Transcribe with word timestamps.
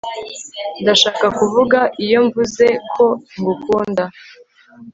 Ndashaka 0.81 1.25
kuvuga 1.37 1.79
iyo 2.05 2.19
mvuze 2.25 2.65
ko 2.93 3.05
ngukunda 3.37 4.05